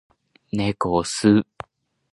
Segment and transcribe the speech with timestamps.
[0.51, 1.47] 猫を吸う